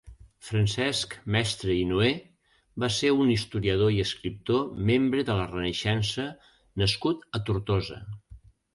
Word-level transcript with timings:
Francesc 0.45 1.11
Mestre 1.35 1.75
i 1.81 1.83
Noé 1.89 2.07
va 2.85 2.89
ser 2.97 3.13
un 3.19 3.31
historiador 3.35 3.93
i 3.99 4.01
escriptor 4.07 4.67
membre 4.91 5.29
de 5.31 5.39
la 5.43 5.47
Renaixença 5.55 6.29
nascut 6.85 7.33
a 7.41 7.47
Tortosa. 7.53 8.05